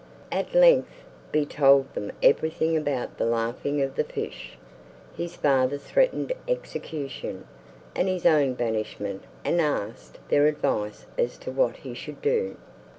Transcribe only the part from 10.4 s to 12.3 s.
advice as to what he should